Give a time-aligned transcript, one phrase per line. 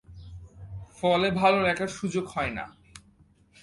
[0.99, 2.65] ফলে ভালো লেখার সুযোগ হয় না।